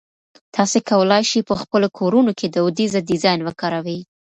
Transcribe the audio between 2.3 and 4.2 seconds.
کې دودیزه ډیزاین وکاروئ.